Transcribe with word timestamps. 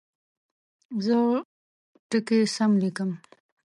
زه 1.05 1.17
ټکي 2.09 2.39
سم 2.55 2.71
لیکم. 2.83 3.09